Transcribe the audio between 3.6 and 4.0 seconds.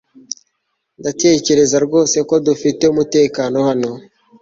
hano